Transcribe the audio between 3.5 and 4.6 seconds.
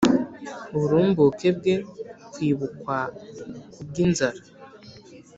ku bw inzara